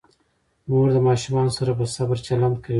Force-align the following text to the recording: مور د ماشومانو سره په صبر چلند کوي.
مور 0.69 0.87
د 0.95 0.97
ماشومانو 1.07 1.55
سره 1.57 1.71
په 1.79 1.85
صبر 1.95 2.17
چلند 2.27 2.55
کوي. 2.63 2.69